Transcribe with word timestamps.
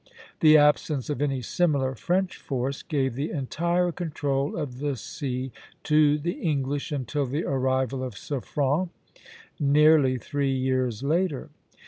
The 0.39 0.57
absence 0.57 1.11
of 1.11 1.21
any 1.21 1.43
similar 1.43 1.93
French 1.93 2.37
force 2.37 2.81
gave 2.81 3.13
the 3.13 3.29
entire 3.29 3.91
control 3.91 4.57
of 4.57 4.79
the 4.79 4.95
sea 4.95 5.51
to 5.83 6.17
the 6.17 6.41
English 6.41 6.91
until 6.91 7.27
the 7.27 7.43
arrival 7.45 8.03
of 8.03 8.17
Suffren, 8.17 8.89
nearly 9.59 10.17
three 10.17 10.57
years 10.57 11.03
later. 11.03 11.51